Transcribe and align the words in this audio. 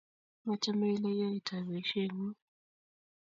Machame 0.45 0.85
ile 0.95 1.09
iyoitoi 1.15 1.65
poisyeng'ung' 1.67 2.37